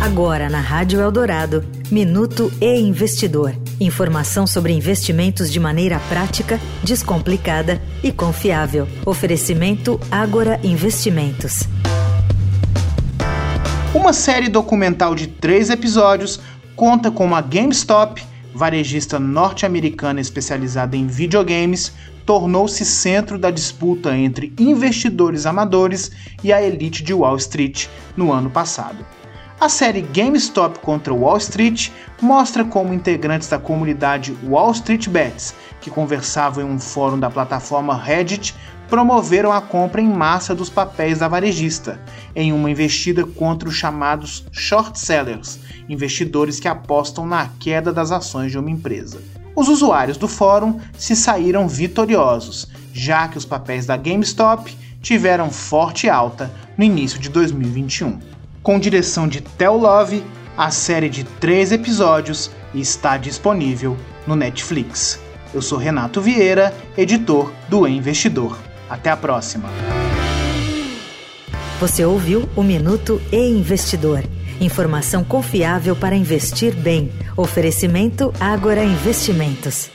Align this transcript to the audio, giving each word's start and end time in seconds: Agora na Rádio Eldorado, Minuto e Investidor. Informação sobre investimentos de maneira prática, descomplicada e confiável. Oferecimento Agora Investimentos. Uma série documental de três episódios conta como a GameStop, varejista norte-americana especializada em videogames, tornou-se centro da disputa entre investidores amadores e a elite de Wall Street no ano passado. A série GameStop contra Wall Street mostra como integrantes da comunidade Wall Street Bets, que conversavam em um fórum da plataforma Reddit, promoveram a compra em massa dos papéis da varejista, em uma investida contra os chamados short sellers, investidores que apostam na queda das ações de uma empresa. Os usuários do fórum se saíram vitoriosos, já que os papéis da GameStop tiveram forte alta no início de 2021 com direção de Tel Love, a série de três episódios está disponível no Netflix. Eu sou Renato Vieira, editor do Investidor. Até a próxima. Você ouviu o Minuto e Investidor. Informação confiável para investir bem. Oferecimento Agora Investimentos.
Agora 0.00 0.48
na 0.48 0.60
Rádio 0.60 1.00
Eldorado, 1.00 1.64
Minuto 1.90 2.52
e 2.60 2.78
Investidor. 2.78 3.52
Informação 3.80 4.46
sobre 4.46 4.72
investimentos 4.72 5.50
de 5.50 5.58
maneira 5.58 5.98
prática, 6.08 6.60
descomplicada 6.84 7.82
e 8.00 8.12
confiável. 8.12 8.86
Oferecimento 9.04 9.98
Agora 10.08 10.60
Investimentos. 10.62 11.64
Uma 13.92 14.12
série 14.12 14.48
documental 14.48 15.16
de 15.16 15.26
três 15.26 15.68
episódios 15.68 16.40
conta 16.76 17.10
como 17.10 17.34
a 17.34 17.40
GameStop, 17.40 18.22
varejista 18.54 19.18
norte-americana 19.18 20.20
especializada 20.20 20.96
em 20.96 21.08
videogames, 21.08 21.92
tornou-se 22.24 22.84
centro 22.84 23.36
da 23.36 23.50
disputa 23.50 24.16
entre 24.16 24.52
investidores 24.60 25.44
amadores 25.44 26.12
e 26.44 26.52
a 26.52 26.62
elite 26.62 27.02
de 27.02 27.12
Wall 27.12 27.36
Street 27.36 27.88
no 28.16 28.32
ano 28.32 28.48
passado. 28.48 29.17
A 29.60 29.68
série 29.68 30.02
GameStop 30.02 30.78
contra 30.78 31.12
Wall 31.12 31.36
Street 31.38 31.90
mostra 32.22 32.64
como 32.64 32.94
integrantes 32.94 33.48
da 33.48 33.58
comunidade 33.58 34.38
Wall 34.44 34.70
Street 34.70 35.08
Bets, 35.08 35.52
que 35.80 35.90
conversavam 35.90 36.62
em 36.62 36.70
um 36.70 36.78
fórum 36.78 37.18
da 37.18 37.28
plataforma 37.28 37.96
Reddit, 38.00 38.54
promoveram 38.88 39.50
a 39.50 39.60
compra 39.60 40.00
em 40.00 40.08
massa 40.08 40.54
dos 40.54 40.70
papéis 40.70 41.18
da 41.18 41.26
varejista, 41.26 42.00
em 42.36 42.52
uma 42.52 42.70
investida 42.70 43.24
contra 43.24 43.68
os 43.68 43.74
chamados 43.74 44.46
short 44.52 44.96
sellers, 44.96 45.58
investidores 45.88 46.60
que 46.60 46.68
apostam 46.68 47.26
na 47.26 47.48
queda 47.58 47.92
das 47.92 48.12
ações 48.12 48.52
de 48.52 48.58
uma 48.60 48.70
empresa. 48.70 49.20
Os 49.56 49.68
usuários 49.68 50.16
do 50.16 50.28
fórum 50.28 50.78
se 50.96 51.16
saíram 51.16 51.66
vitoriosos, 51.66 52.68
já 52.92 53.26
que 53.26 53.36
os 53.36 53.44
papéis 53.44 53.86
da 53.86 53.96
GameStop 53.96 54.72
tiveram 55.02 55.50
forte 55.50 56.08
alta 56.08 56.48
no 56.76 56.84
início 56.84 57.18
de 57.18 57.28
2021 57.28 58.38
com 58.68 58.78
direção 58.78 59.26
de 59.26 59.40
Tel 59.40 59.78
Love, 59.78 60.22
a 60.54 60.70
série 60.70 61.08
de 61.08 61.24
três 61.24 61.72
episódios 61.72 62.50
está 62.74 63.16
disponível 63.16 63.96
no 64.26 64.36
Netflix. 64.36 65.18
Eu 65.54 65.62
sou 65.62 65.78
Renato 65.78 66.20
Vieira, 66.20 66.74
editor 66.94 67.50
do 67.70 67.88
Investidor. 67.88 68.58
Até 68.86 69.08
a 69.08 69.16
próxima. 69.16 69.70
Você 71.80 72.04
ouviu 72.04 72.46
o 72.54 72.62
Minuto 72.62 73.22
e 73.32 73.38
Investidor. 73.38 74.22
Informação 74.60 75.24
confiável 75.24 75.96
para 75.96 76.14
investir 76.14 76.74
bem. 76.74 77.10
Oferecimento 77.38 78.34
Agora 78.38 78.84
Investimentos. 78.84 79.90